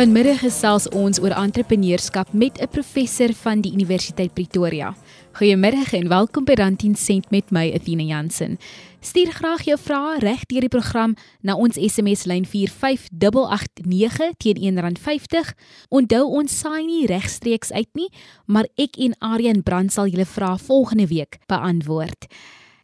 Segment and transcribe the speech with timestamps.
[0.00, 4.96] Vanmiddag gesels ons oor entrepreneurskap met 'n professor van die Universiteit Pretoria.
[5.32, 8.58] Goeiemiddag en welkom by Rand10 Sent met my Athena Jansen.
[9.00, 15.52] Stuur graag jou vrae reg deur die program na ons SMS lyn 45889 teen R1.50.
[15.88, 18.08] Onthou ons saai nie regstreeks uit nie,
[18.46, 22.26] maar ek en Aryan Brand sal julle vrae volgende week beantwoord.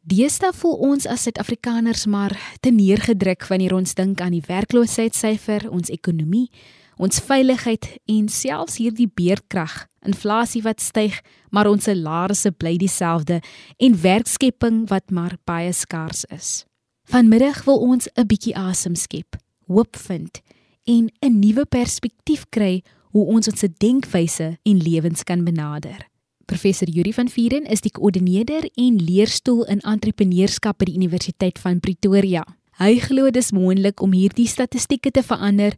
[0.02, 5.88] Deesdae voel ons as Suid-Afrikaners maar te neergedruk wanneer ons dink aan die werkloosheidssyfer, ons
[5.88, 6.50] ekonomie
[6.96, 11.18] ons veiligheid en selfs hierdie beerdkrag, inflasie wat styg,
[11.50, 13.40] maar ons salarisse bly dieselfde
[13.76, 16.64] en werkskepping wat maar baie skaars is.
[17.06, 19.36] Vanmiddag wil ons 'n bietjie asem skep,
[19.68, 20.40] hoop vind
[20.84, 26.08] en 'n nuwe perspektief kry hoe ons ons denkwyse en lewens kan benader.
[26.46, 31.80] Professor Yuri van Vieren is die koördineerder en leerstoel in entrepreneurskap by die Universiteit van
[31.80, 32.44] Pretoria.
[32.78, 35.74] Hy glo dis moontlik om hierdie statistieke te verander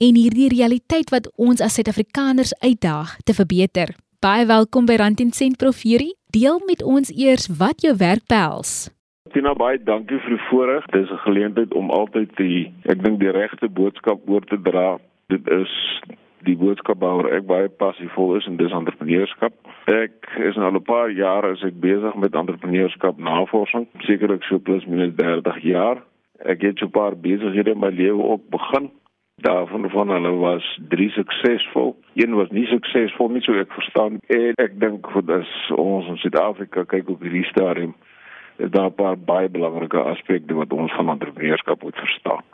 [0.00, 3.92] en hierdie realiteit wat ons as Suid-Afrikaners uitdaag te verbeter.
[4.24, 6.14] Baie welkom by Rand en Sent Profierie.
[6.32, 8.88] Deel met ons eers wat jou werk behels.
[9.34, 10.86] Tina baie dankie vir die voorreg.
[10.94, 14.98] Dit is 'n geleentheid om altyd die ek dink die regte boodskap oor te dra.
[15.28, 15.72] Dit is
[16.48, 19.52] die boodskap waaroor ek baie passievol is en dis entrepreneurskap.
[19.86, 24.58] Ek is nou al 'n paar jare as ek besig met entrepreneurskap navorsing, sekerlik so
[24.58, 26.02] plus minus 30 jaar.
[26.38, 28.90] Ek het so 'n paar besighede in my lewe ook begin
[29.42, 31.96] daarvan van hulle was drie suksesvol.
[32.14, 34.20] Een was nie suksesvol nie, so ek verstaan.
[34.28, 37.94] En ek dink dat as ons in Suid-Afrika kyk op hierdie stadium,
[38.58, 42.44] is daar 'n paar baie belangrike aspekte wat ons van entrepreneurskap moet verstaan.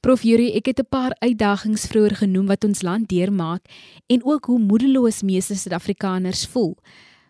[0.00, 3.62] Prof Yuri, ek het 'n paar uitdagings vroeër genoem wat ons land deurmaak
[4.06, 6.76] en ook hoe moedeloos meeste Suid-Afrikaners voel.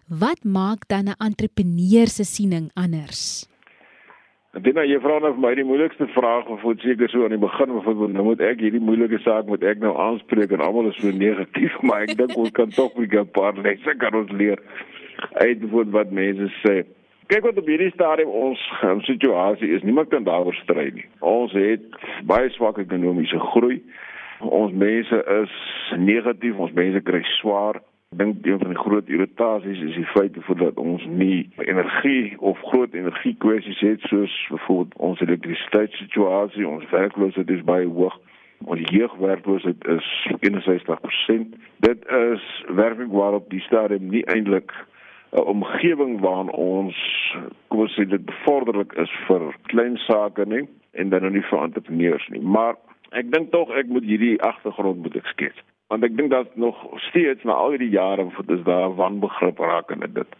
[0.08, 3.51] Wat maak dan 'n entrepreneur se siening anders?
[4.52, 7.24] Ek dink nou jy vra nou vir my die moeilikste vraag of wat seker so
[7.24, 10.50] aan die begin of wat nou moet ek hierdie moeilike saak moet ek nou aanspreek
[10.52, 14.12] en almal is so negatief maar ek dink ons kan tog 'n paar lesse kan
[14.12, 14.60] ons leer
[15.40, 15.64] uit
[15.96, 16.84] wat mense sê.
[17.32, 21.08] Kyk wat op hierdie stadium ons um, situasie is, niemand kan daaroor stry nie.
[21.20, 21.80] Ons het
[22.28, 23.80] baie swak ekonomiese groei.
[24.44, 25.56] Ons mense is
[25.96, 27.80] negatief, ons mense kry swaar
[28.12, 32.58] Ek dink een van die groot irritasies is die feit dat ons nie energie of
[32.60, 38.18] groot energie kwessies het soos byvoorbeeld ons elektrisiteitssituasie, ons werkloosheid is baie hoog.
[38.68, 40.10] Ons jeugwerkloosheid is
[40.44, 41.56] 61%.
[41.88, 44.76] Dit is werklik waarop die stadium nie eintlik
[45.32, 46.96] 'n omgewing waarin ons
[47.68, 52.28] kom ons sê dit bevorderlik is vir klein sake nie en dan nie vir entrepreneurs
[52.28, 52.40] nie.
[52.40, 52.76] Maar
[53.12, 55.60] ek dink tog ek moet hierdie agtergrond moet ek skets
[55.92, 56.78] want ek dink dat nog
[57.08, 60.38] steeds na al die jare wat is daar wanbegrip raak in dit.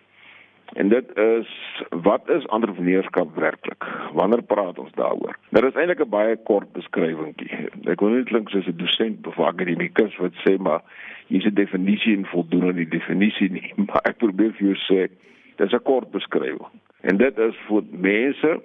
[0.81, 1.49] En dit is
[1.91, 3.85] wat is entrepreneurskap werklik?
[4.17, 5.37] Wanneer praat ons daaroor?
[5.51, 7.51] Dit is eintlik 'n baie kort beskrywingkie.
[7.93, 10.81] Ek wil nie klink soos 'n dosent of akademikus wat sê maar
[11.29, 15.11] hier's 'n definisie en voldoen aan die definisie nie, maar ek probeer vir jou sê
[15.57, 16.73] dis 'n kort beskrywing.
[17.03, 18.61] En dit is vir mense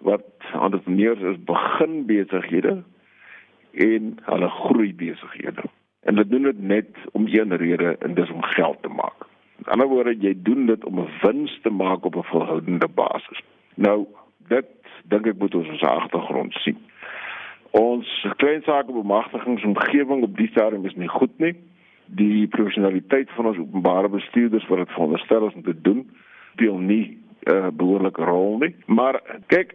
[0.00, 2.82] wat entrepreneurs is begin besighede
[3.74, 5.62] en hulle groei besighede.
[6.00, 9.26] En hulle doen dit net om een rede en dis om geld te maak.
[9.58, 13.42] In ander woorde, jy doen dit om 'n wins te maak op 'n volhoudende basis.
[13.74, 14.06] Nou,
[14.48, 14.66] dit
[15.08, 16.78] dink ek moet ons as agtergrond sien.
[17.70, 21.54] Ons klein sake bemagtigingsomgewing op die stadium is nie goed nie.
[22.06, 26.10] Die professionaliteit van ons openbare bestuurders wat dit veronderstel is om te doen,
[26.52, 28.74] speel nie uh, behoorlike rol nie.
[28.86, 29.74] Maar kyk,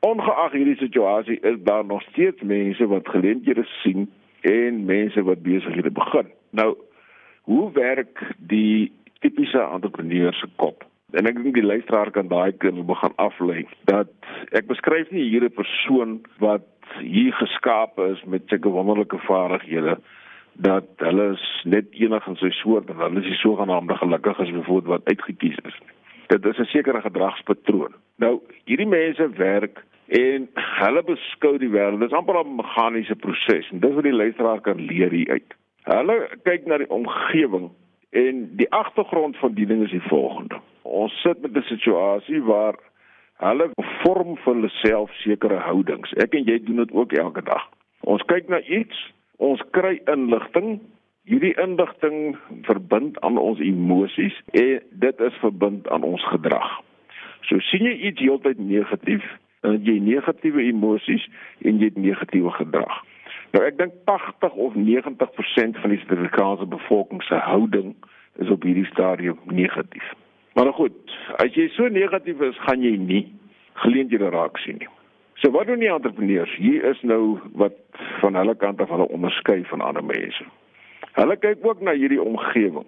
[0.00, 5.90] ongeag hierdie situasie is daar nog steeds mense wat geleenthede sien en mense wat besighede
[5.90, 6.30] begin.
[6.50, 6.76] Nou,
[7.42, 10.84] hoe werk die tipiese entrepreneur se kop?
[11.16, 14.10] En ek dink die luisteraar kan daai kan begin aflei dat
[14.52, 16.66] ek beskryf nie hier 'n persoon wat
[17.00, 19.98] hier geskape is met sulke wonderlike vaardighede
[20.52, 25.08] dat hulle net enig in sy soort en hulle is die sogenaamde gelukkiges bevoorbeeld wat
[25.08, 25.78] uitget kies is.
[26.28, 27.94] Dit is 'n sekere gedragspatroon.
[28.16, 33.80] Nou, hierdie mense werk en hulle beskou die wêreld dis amper 'n meganiese proses en
[33.80, 35.54] dis wat die luisteraar kan leer hier uit.
[35.82, 37.70] Hulle kyk na die omgewing
[38.10, 40.60] en die agtergrond van die ding is die volgende.
[40.82, 42.76] Ons sit met 'n situasie waar
[43.36, 43.70] hulle
[44.02, 46.12] vorm vir hulle self sekere houdings.
[46.12, 47.68] Ek en jy doen dit ook elke dag.
[48.00, 50.80] Ons kyk na iets, ons kry inligting.
[51.28, 56.68] Hierdie inligting verbind aan ons emosies en dit is verbind aan ons gedrag.
[57.44, 59.24] So sien jy iets heeltyd negatief,
[59.60, 61.26] dan het jy negatiewe emosies
[61.68, 63.02] en jy het negatiewe gedrag.
[63.52, 67.92] Nou ek dink 80 of 90% van die Suid-Afrikaanse bevolking se houding
[68.40, 70.06] is op hierdie stadium negatief.
[70.56, 70.96] Maar goed,
[71.44, 73.26] as jy so negatief is, gaan jy nie
[73.84, 74.88] geleenthede raak sien nie.
[75.38, 76.56] So wat doen die entrepreneurs?
[76.56, 77.76] Hier is nou wat
[78.24, 80.48] van hulle kant af hulle onderskei van ander mense.
[81.12, 82.86] Hulle kyk ook na hierdie omgewing.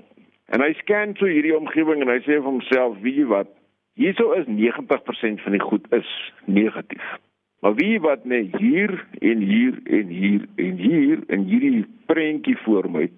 [0.51, 3.49] En hy scan so hierdie omgewing en hy sê vir homself, "Wie jy wat,
[3.95, 7.19] hierso is 90% van die goed is negatief."
[7.61, 12.91] Maar wie wat net hier en hier en hier en hier in hierdie prentjie voor
[12.91, 13.11] my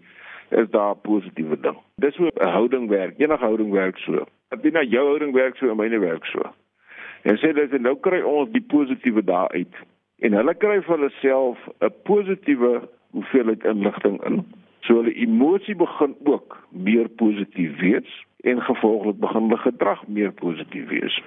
[0.49, 1.77] is daar positiewe ding.
[1.95, 3.19] Dis hoe 'n houding werk.
[3.19, 4.27] Enige houding werk so.
[4.61, 6.43] Dit na jou houding werk so en myne werk so.
[7.23, 9.75] En sê dit nou kry ons die positiewe daar uit.
[10.19, 14.45] En hulle kry vir hulle self 'n positiewe hoeveelheid inligting in.
[14.83, 18.13] So hulle emosie begin ook meer positief wees
[18.43, 21.19] en gevolglik begin hulle gedrag meer positief wees.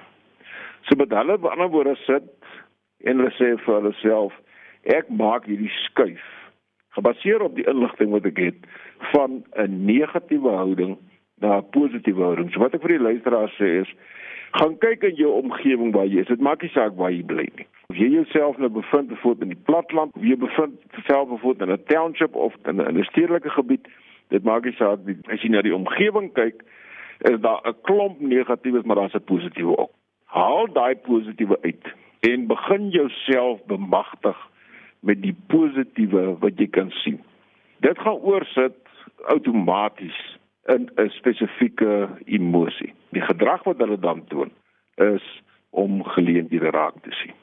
[0.88, 2.28] So met hulle op ander woorde sit
[3.04, 4.36] en hulle sê vir hulle self
[4.96, 6.24] ek maak hierdie skuif
[6.96, 8.68] gebaseer op die inligting wat ek het
[9.12, 10.96] van 'n negatiewe houding
[11.40, 12.52] na 'n positiewe houding.
[12.52, 13.90] So wat ek vir die luisteraars sê is
[14.56, 16.30] gaan kyk in jou omgewing waar jy is.
[16.30, 17.66] Dit maak nie saak waar jy bly nie.
[17.92, 21.72] Of jy jouself nou bevind bevoor in die platteland, of jy bevind jouself bevoor in
[21.72, 23.88] 'n township of in 'n stedelike gebied,
[24.28, 25.16] dit maak nie saak nie.
[25.28, 26.62] As jy na die omgewing kyk,
[27.20, 29.92] is daar 'n klomp negatiefs, maar daar's 'n positiewe ook.
[30.24, 34.36] Haal daai positiewe uit en begin jouself bemagtig
[35.00, 37.20] met die positiewe wat jy kan sien.
[37.80, 38.74] Dit gaan oorsit
[39.24, 40.35] outomaties
[40.68, 42.92] in 'n spesifieke emosie.
[43.10, 44.50] Die gedrag wat hulle dan toon
[44.94, 47.34] is om geleenthede raak te sien.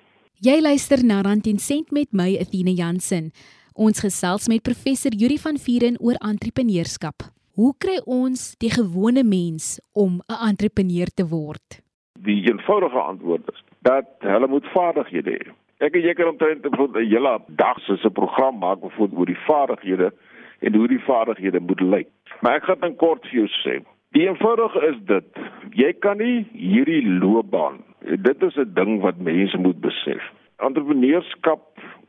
[0.44, 3.32] Jy luister na Rand en Sent met my Athena Jansen.
[3.74, 7.16] Ons gesels met professor Yuri van Vieren oor entrepreneurskap.
[7.54, 11.82] Hoe kry ons die gewone mens om 'n entrepreneur te word?
[12.20, 15.52] Die eenvoudige antwoord is dat hulle moet vaardighede hê.
[15.78, 20.14] Ek het seker omtrent 'n hele dag 'n program maak oor die vaardighede
[20.64, 22.10] en hoe die vaardighede moet lyk.
[22.42, 23.80] Maar ek gaan in kort vir jou sê.
[24.14, 25.42] Die eenvoudige is dit.
[25.74, 27.82] Jy kan nie hierdie loopbaan.
[28.28, 30.24] Dit is 'n ding wat mense moet besef.
[30.58, 31.62] Entrepreneurskap,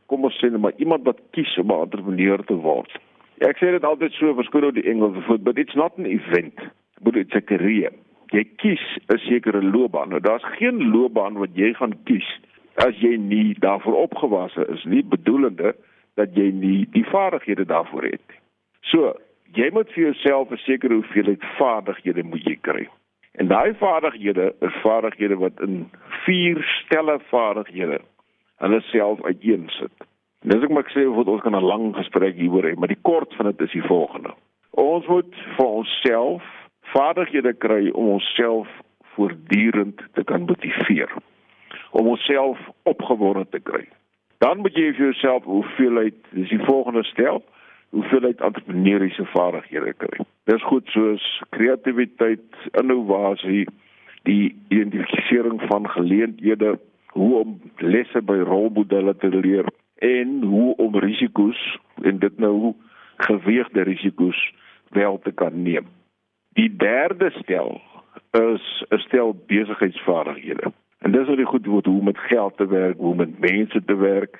[0.07, 2.91] kom ons sê net maar iemand wat kies om 'n entrepreneur te word.
[3.39, 6.59] Ek sê dit altyd so verskoon nou die Engels voor, but it's not an event.
[7.01, 7.91] But it's a career.
[8.31, 10.09] Jy kies 'n sekere loopbaan.
[10.09, 12.39] Nou daar's geen loopbaan wat jy gaan kies
[12.75, 15.75] as jy nie daarvoor opgewasse is nie, bedoelende
[16.19, 18.39] dat jy nie die vaardighede daarvoor het nie.
[18.91, 19.13] So,
[19.57, 22.87] jy moet vir jouself 'n sekere hoeveelheid vaardighede moet jy kry.
[23.35, 25.89] En daai vaardighede is vaardighede wat in
[26.25, 27.99] vier stelle vaardighede
[28.57, 29.91] hulle self uiteensit.
[30.41, 33.33] Dis ek maar sê wat ons kan 'n lang gesprek hieroor hê, maar die kort
[33.33, 34.33] van dit is die volgende.
[34.71, 36.43] Ons moet vir onsself
[36.93, 38.67] vaardighede kry om onsself
[39.15, 41.11] voortdurend te kan motiveer.
[41.91, 43.87] Om onsself opgewonde te kry.
[44.37, 47.43] Dan moet jy vir jouself hoeveelheid, dis die volgende stel,
[47.95, 50.25] hoeveelheid entrepreneursiese vaardighede kry.
[50.49, 51.23] Dis goed soos
[51.55, 53.63] kreatiwiteit, innovasie,
[54.27, 56.75] die identifisering van geleenthede,
[57.15, 59.69] hoe om lesse by rolmodelle te leer
[60.03, 61.61] en hoe om risiko's
[62.03, 62.73] en dit nou
[63.27, 64.41] geweegde risiko's
[64.89, 65.87] wel te kan neem.
[66.59, 67.79] Die derde stel
[68.31, 70.71] is 'n stel besigheidsvaardighede.
[71.05, 73.39] En dis wat die goed word hoe om met geld te werk, hoe om met
[73.39, 74.39] mense te werk,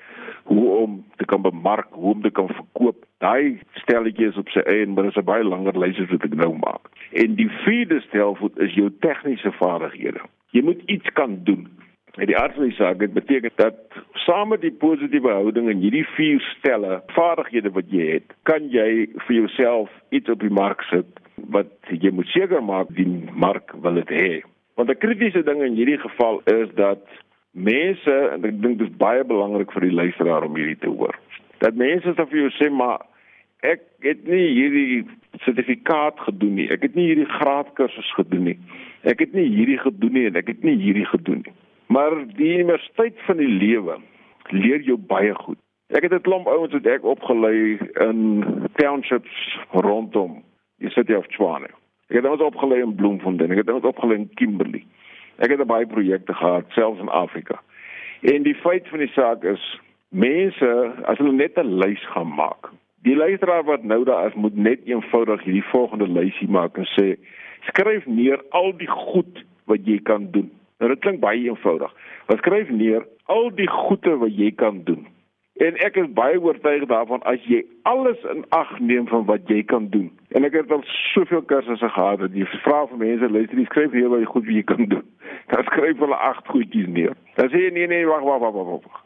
[0.49, 3.03] hoe om te kan bemark, hoe om te kan verkoop.
[3.21, 6.25] Daai stelletjie is op sy eie, maar dit is 'n baie langer lys as wat
[6.25, 6.89] ek nou maak.
[7.13, 10.21] En die vierde stelvoet is jou tegniese vaardighede.
[10.49, 11.67] Jy moet iets kan doen.
[12.15, 13.75] En die aard van die saak dit beteken dat
[14.13, 19.07] saam met die positiewe houding en hierdie vier stelle vaardighede wat jy het, kan jy
[19.13, 23.93] vir jouself iets op die mark sit wat jy moet seker maak die mark wil
[23.93, 24.54] dit hê.
[24.75, 27.03] Want 'n kritiese ding in hierdie geval is dat
[27.51, 31.15] mense en ek dink dit is baie belangrik vir die luisteraar om hierdie te hoor.
[31.63, 33.05] Dat mense sê vir jou sê maar
[33.63, 35.05] ek het nie hierdie
[35.45, 36.67] sertifikaat gedoen nie.
[36.71, 38.57] Ek het nie hierdie graadkursus gedoen nie.
[39.03, 41.55] Ek het nie hierdie gedoen nie en ek het nie hierdie gedoen nie.
[41.87, 43.97] Maar die universiteit van die lewe
[44.51, 45.59] leer jou baie goed.
[45.93, 47.77] Ek het 'n klomp ouens wat ek opgelei
[48.09, 48.43] in
[48.75, 50.43] townships rondom
[50.79, 51.69] die city of Tshwane.
[52.07, 54.83] Ek het ons opgelei in Bloemfontein, ek het ons opgelei in Kimberley.
[55.41, 57.57] Ek het baie projekte gehad selfs in Afrika.
[58.21, 59.63] En die feit van die saak is
[60.09, 60.69] mense
[61.09, 62.69] as hulle net 'n lys gaan maak.
[63.05, 67.17] Die luisteraar wat nou daar is moet net eenvoudig hierdie volgende lysie maak en sê
[67.67, 70.51] skryf neer al die goed wat jy kan doen.
[70.79, 71.93] Nou dit klink baie eenvoudig.
[72.27, 75.07] Maar skryf neer al die goeie wat jy kan doen.
[75.55, 79.61] En ek is baie oortuig daarvan as jy alles in ag neem van wat jy
[79.63, 80.09] kan doen.
[80.35, 80.83] En ek het al
[81.13, 84.57] soveel kursusse gehad dat jy vra vir mense, luister, jy skryf heel baie goed wat
[84.57, 85.05] jy kan doen.
[85.53, 87.15] Dan skryf hulle agt goedjies neer.
[87.39, 88.99] Dan sê jy nee nee, wag wag wag wag.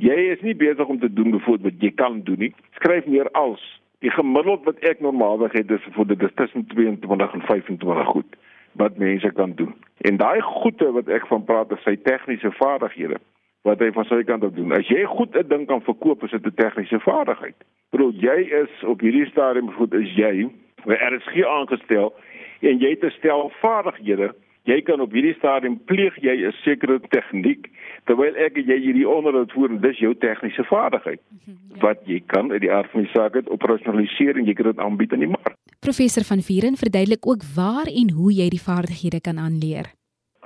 [0.00, 2.52] Jy is nie besig om te doen bijvoorbeeld wat jy kan doen nie.
[2.80, 3.60] Skryf neer als
[4.00, 8.40] die gemiddeld wat ek normaalweg het is vir dit is tussen 22 en 25 goed
[8.80, 9.76] wat mense kan doen.
[10.08, 13.20] En daai goede wat ek van praat is sy tegniese vaardighede.
[13.62, 14.72] Wat hy van sy kant af doen.
[14.72, 17.56] As jy goed 'n ding kan verkoop, is dit 'n tegniese vaardigheid.
[17.90, 20.50] Bro, jy is op hierdie stadium goed is jy,
[20.84, 22.14] waar RSG aangestel
[22.60, 24.34] en jy het 'n stel vaardighede
[24.68, 27.66] jy kan op hierdie stadium pleeg jy 'n sekere tegniek
[28.06, 31.80] terwyl ek en jy hierdie onderhoud voer en dis jou tegniese vaardigheid mhm, ja.
[31.86, 34.78] wat jy kan uit die aard van die saak het operasionaliseer en jy kan dit
[34.78, 35.56] aanbied aan die mark.
[35.80, 39.90] Professor van Vieren verduidelik ook waar en hoe jy die vaardighede kan aanleer.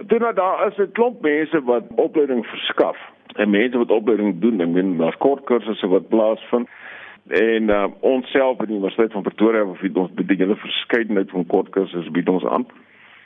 [0.07, 2.97] Dit nou daar is 'n klomp mense wat opleiding verskaf
[3.35, 6.69] en mense wat opleiding doen, ek meen daar's kort kursusse wat plaasvind
[7.27, 11.47] en uh, ons self by die Universiteit van Pretoria het ons bied hele verskeidenheid van
[11.47, 12.67] kort kursusse bied ons aan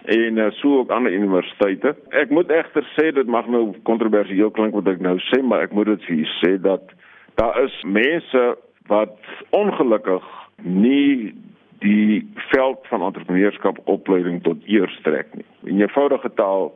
[0.04, 1.94] en uh, so ook ander universiteite.
[2.08, 5.72] Ek moet egter sê dit mag nou kontroversieel klink wat ek nou sê, maar ek
[5.76, 6.94] moet dit vir julle sê dat
[7.34, 8.56] daar is mense
[8.88, 9.16] wat
[9.50, 10.24] ongelukkig
[10.64, 11.34] nie
[11.80, 15.46] die veld van entrepreneurskap opleiding tot eers trek nie.
[15.62, 16.70] In eenvoudige taal,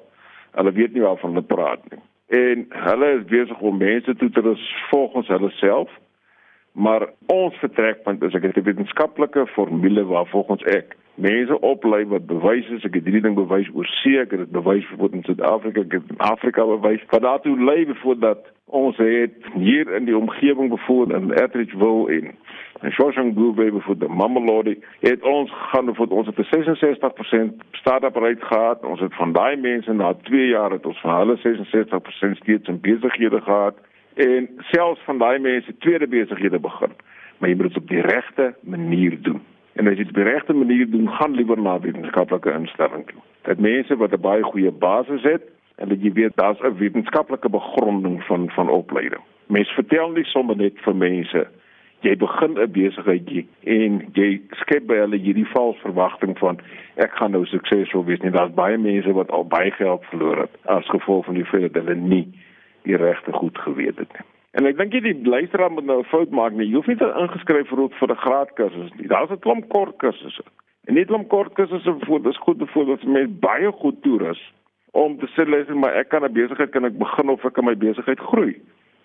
[0.56, 2.00] hulle weet nie waarvan hulle praat nie.
[2.34, 5.90] En hulle is besig om mense toe te rus volgens hulle self.
[6.73, 12.26] Maar ons vertrekpunt is ek het 'n wetenskaplike formule waar volgens ek mense oplei wat
[12.26, 15.23] bewys is ek het hierdie ding bewys oor see ek het dit bewys vir in
[15.26, 20.16] Suid-Afrika ek het in Afrika bewys wat daartoe lei voordat ons het hier in die
[20.18, 22.32] omgewing bevoor in Etheridgeville in
[22.81, 28.45] en Shawshank Bay voor de Mamelodi het ons gaan voor ons het 66% start-up rate
[28.45, 28.85] gehad.
[28.85, 32.81] Ons het van daai mense na 2 jaar het ons van hulle 66% steeds in
[32.81, 33.75] besighede gehad.
[34.14, 36.93] En selfs van daai mense tweede besighede begin.
[37.38, 39.43] Maar jy moet dit op die regte manier doen.
[39.73, 43.21] En as jy dit op die regte manier doen, gaan liewer na wetenskaplike instelling toe.
[43.43, 45.43] Dit mense wat 'n baie goeie basis het
[45.76, 49.23] en dat jy weet daar's 'n wetenskaplike begronding van van opleiding.
[49.47, 51.47] Mense vertel nie sommer net vir mense
[52.04, 56.61] jy begin 'n besigheidjie en jy skep by hulle hierdie vals verwagting van
[56.96, 58.30] ek gaan nou suksesvol wees nie.
[58.30, 61.82] Daar's baie mense wat al baie geld verloor het as gevolg van die feit dat
[61.82, 62.28] hulle nie
[62.84, 64.26] die regte goed geweet het nie.
[64.54, 66.68] En ek dink jy die luisteraar moet nou 'n fout maak nie.
[66.68, 69.08] Jy hoef nie te ingeskryf vir vir 'n graadkursus nie.
[69.08, 70.44] Daar's 'n klomp kort kursusse.
[70.87, 74.52] En net 'n klomp kort kursusse vir dis goed vir dat mense baie goed toerus
[74.92, 77.64] om te sê luister maar ek kan 'n besigheid kan ek begin of ek kan
[77.64, 78.61] my besigheid groei.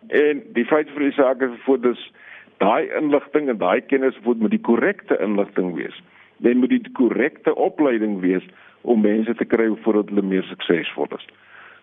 [0.07, 2.11] En die feit vir die saak is vir dis
[2.59, 5.95] daai inligting en daai kennis moet met die korrekte inligting wees.
[6.37, 8.45] Dit moet die korrekte opleiding wees
[8.81, 11.25] om mense te kry voordat hulle meer suksesvol is.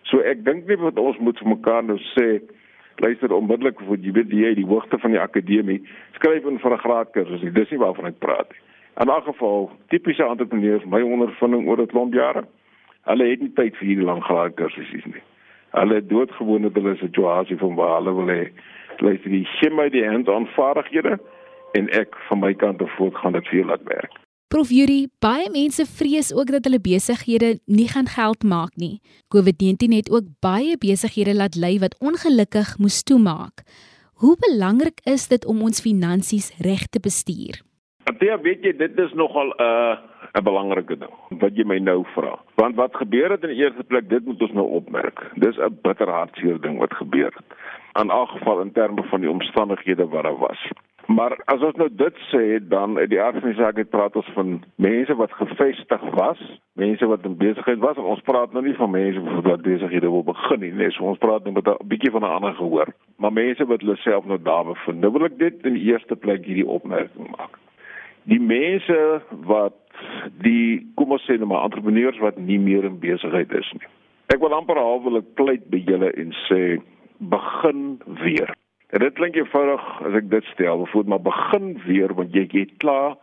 [0.08, 2.40] So ek dink nie wat ons moet vir mekaar nou sê
[2.96, 5.80] luister onmiddellik voor jy weet jy die hoogte van die akademie
[6.16, 8.62] skryf in vir 'n graadkursus dis nie waarvan ek praat nie
[9.00, 12.44] in 'n geval tipiese entrepreneurs my ondervinding oor 'n klomp jare
[13.04, 15.24] hulle het nie tyd vir hierdie lang graadkursusse nie
[15.70, 18.48] hulle doodgewone hulle situasie van waar hulle wil hê
[19.00, 21.18] luister die skema die hands-on vaardighede
[21.78, 24.14] en ek van my kant af voort gaan dit vir laat werk
[24.46, 29.00] Prof Yuri, baie mense vrees ook dat hulle besighede nie gaan geld maak nie.
[29.34, 33.64] COVID-19 het ook baie besighede laat lei wat ongelukkig moes toemaak.
[34.22, 37.58] Hoe belangrik is dit om ons finansies reg te bestuur?
[38.22, 39.96] Ja, weet jy, dit is nogal 'n uh,
[40.38, 42.36] 'n belangrike ding wat jy my nou vra.
[42.54, 45.20] Want wat gebeur het in die eerste plek, dit moet ons nou opmerk.
[45.34, 47.58] Dis 'n bitterhartseer ding wat gebeur het.
[48.02, 50.70] In elk geval in terme van die omstandighede wat daar was.
[51.06, 54.16] Maar as ons nou dit sê, dan uit die aard van die saak het praat
[54.18, 56.40] ons van mense wat gevestig was,
[56.74, 57.96] mense wat in besigheid was.
[57.96, 61.44] Ons praat nou nie van mense wat besighede wil begin nie, nee, so ons praat
[61.44, 62.90] net met 'n bietjie van 'n ander gehoor.
[63.16, 65.00] Maar mense wat hulle self nou daar bevind.
[65.00, 67.58] Nou wil ek dit in die eerste plek hierdie opmerking maak.
[68.22, 69.78] Die mense wat
[70.42, 73.88] die kom ons sê nou maar entrepreneurs wat nie meer in besigheid is nie.
[74.26, 76.80] Ek wil amper half wil ek pleit by julle en sê
[77.18, 78.54] begin weer.
[78.88, 82.76] En dit klink eenvoudig as ek dit stel, voordat maar begin weer want jy het
[82.82, 83.16] klaar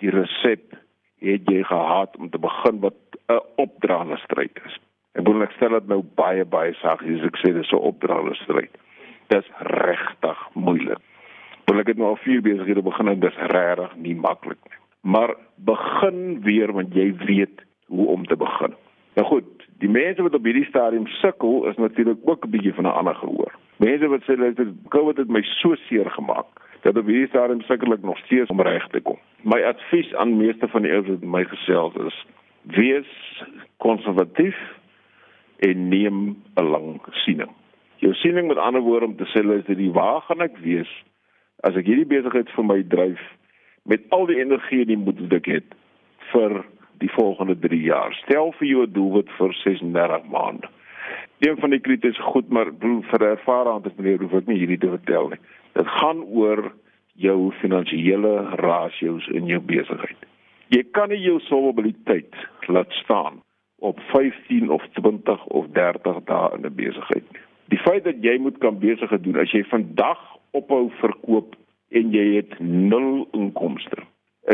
[0.00, 0.76] die resep
[1.20, 2.96] het jy gehad om te begin wat
[3.28, 4.78] 'n opdraande stryd is.
[5.12, 8.70] Ek bedoel ek stel dit nou baie baie saggies ek sê dis 'n opdraande stryd.
[9.28, 11.02] Dit is regtig moeilik.
[11.66, 14.78] Want ek het nou al vier besighede begin en dit is regtig nie maklik nie.
[15.02, 18.74] Maar begin weer want jy weet hoe om te begin.
[19.14, 22.84] Nou goed, die mense wat op hierdie stadium sukkel is natuurlik ook 'n bietjie van
[22.84, 23.52] 'n ander gehoor.
[23.76, 26.46] Mense wat sê dat COVID het my so seer gemaak
[26.82, 29.18] dat op hierdie stadium sekerlik nog steeds om reg te kom.
[29.42, 32.26] My advies aan meeste van die ouens wat my gesels is:
[32.62, 33.42] wees
[33.76, 34.58] konservatief
[35.58, 37.50] en neem 'n lang siening.
[37.96, 41.04] Jou siening met ander woorde om te sê dat die waar gaan ek wees
[41.60, 43.20] as ek hierdie besigheid vir my dryf
[43.82, 45.74] met al die energie en die moed wat ek het
[46.32, 46.64] vir
[47.00, 48.14] die volgende 3 jaar.
[48.24, 50.68] Stel vir jou 'n doelwit vir 36 maande
[51.40, 54.78] een van die kritiese goed maar bedoel vir 'n ervare entrepreneur hoef ek nie hierdie
[54.78, 55.38] te vertel nie.
[55.72, 56.72] Dit gaan oor
[57.14, 60.20] jou finansiële rasios in jou besigheid.
[60.68, 62.34] Jy kan nie jou solvabiliteit
[62.66, 63.42] laat staan
[63.78, 67.24] op 15 of 20 of 30 dae in 'n besigheid.
[67.68, 71.54] Die feit dat jy moet kan besig doen as jy vandag ophou verkoop
[71.88, 73.96] en jy het nul inkomste,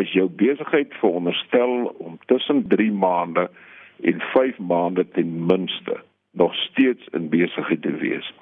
[0.00, 3.50] is jou besigheid veronderstel om tussen 3 maande
[4.00, 6.00] en 5 maande ten minste
[6.32, 8.34] nog steeds in besigheid te wees.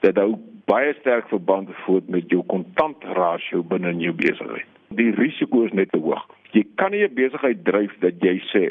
[0.00, 4.68] Dit hou baie sterk verband voort met jou kontantrasio binne in jou besigheid.
[4.88, 6.24] Die risiko is net te hoog.
[6.56, 8.64] Jy kan nie 'n besigheid dryf dat jy sê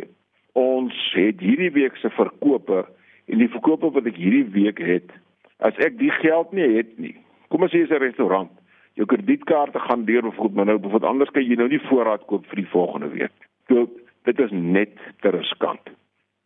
[0.53, 2.86] ons het hierdie week se verkope
[3.25, 5.12] en die verkope wat ek hierdie week het,
[5.60, 7.15] as ek die geld nie het nie.
[7.50, 8.51] Kom ons sê jy's 'n restaurant.
[8.96, 12.46] Jou kredietkaarte gaan deur bijvoorbeeld maar nou bijvoorbeeld anders kan jy nou nie voorraad koop
[12.48, 13.48] vir die volgende week.
[13.68, 13.90] So
[14.24, 15.92] dit is net te riskant.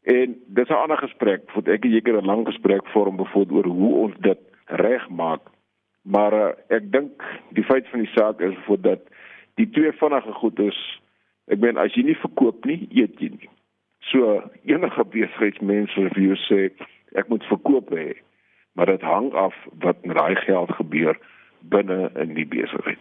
[0.04, 3.66] En dis 'n ander gesprek, want ek en jy kan 'n lang gesprek vorm bijvoorbeeld
[3.66, 5.42] oor hoe ons dit regmaak.
[6.02, 9.00] Maar uh, ek dink die feit van die saak is voor dat
[9.56, 11.02] die twee vinnige goed is
[11.48, 13.50] ek meen as jy nie verkoop nie, eet jy nie.
[14.00, 16.70] So enige besigheidsmens sal vir jou sê
[17.20, 18.14] ek moet verkoop hê,
[18.74, 21.18] maar dit hang af wat met daai geld gebeur
[21.70, 23.00] binne in die besigheid.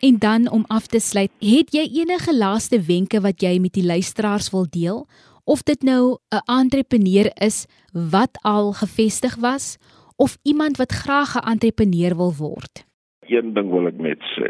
[0.00, 3.86] En dan om af te sluit, het jy enige laaste wenke wat jy met die
[3.86, 5.06] luisteraars wil deel?
[5.44, 9.78] Of dit nou 'n entrepreneur is wat al gevestig was
[10.16, 12.86] of iemand wat graag 'n entrepreneur wil word?
[13.26, 14.48] Een ding wil ek net sê.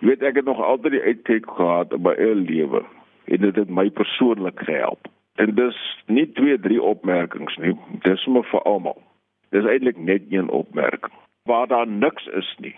[0.00, 2.82] Jy weet ek het nog altyd die uitkyk gehad op my eie lewe
[3.24, 5.06] en dit het my persoonlik gehelp.
[5.34, 9.02] En dis nie twee drie opmerkings nie, dis maar vir almal.
[9.50, 11.12] Dis eintlik net een opmerking.
[11.42, 12.76] Waar daar niks is nie,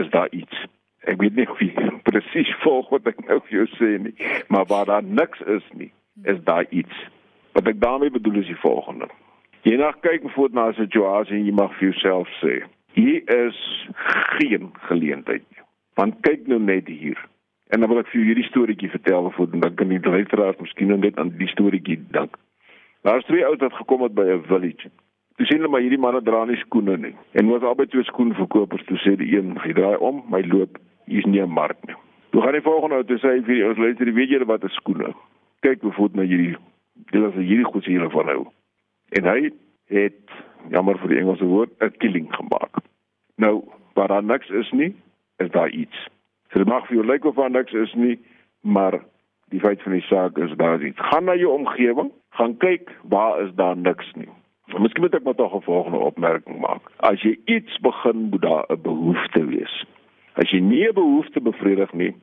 [0.00, 0.64] is daar iets.
[1.06, 4.14] Ek weet nie jy presies volg wat ek nou vir jou sê nie,
[4.52, 5.92] maar waar daar niks is nie,
[6.24, 7.04] is daar iets.
[7.56, 9.08] Wat ek daarmee bedoel is die volgende.
[9.66, 12.62] Jy nog kyk voort na 'n situasie en jy mag vir jouself sê,
[12.94, 13.58] hier is
[14.38, 15.62] geen geleentheid nie.
[15.94, 17.18] Want kyk nou net hier.
[17.68, 21.18] En dan wil ek vir hierdie storieetjie vertel voor dan kan die luisteraars miskien net
[21.18, 22.36] aan die storieetjie dink.
[23.02, 24.90] Daar is twee ouens wat gekom het by 'n village.
[25.36, 27.14] Toe sien hulle maar hierdie manne dra nie skoene nie.
[27.36, 28.84] En was albei twee skoenverkopers.
[28.88, 31.96] Toe sê die een, "Hy draai om, my loop, hier is nie 'n mark nie."
[32.30, 34.68] Toe gaan die volgende ou toe sê vir die ouens, "Luister, weet julle wat 'n
[34.68, 35.14] skoene?
[35.60, 36.56] Kyk hoe voet na hierdie
[37.10, 38.46] dit is hierdie goed hier van nou."
[39.08, 39.50] En hy
[39.88, 40.30] het
[40.70, 42.76] jammer vir die Engelse woord 'n killing gemaak.
[43.36, 44.94] Nou, waar daar niks is nie,
[45.36, 46.08] is daar iets.
[46.50, 48.18] So dit mag vir jou lyk of daar niks is nie,
[48.62, 49.00] maar
[49.48, 51.00] die feit van die saak is daar iets.
[51.00, 54.28] Gaan na jou omgewing, gaan kyk waar is daar niks nie.
[54.74, 56.82] Miskien moet ek maar tog 'n volgende opmerking maak.
[56.96, 59.84] As jy iets begin, moet daar 'n behoefte wees.
[60.34, 62.14] As jy nie 'n behoefte bevredig nie,